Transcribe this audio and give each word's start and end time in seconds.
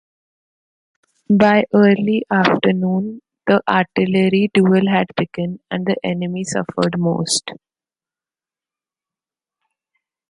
By 1.29 1.65
early 1.75 2.25
afternoon, 2.31 3.21
the 3.45 3.61
artillery 3.67 4.49
duel 4.51 4.89
had 4.89 5.05
begun; 5.15 5.59
and 5.69 5.85
the 5.85 5.95
enemy 6.03 6.43
suffered 6.43 6.97
most. 6.97 7.51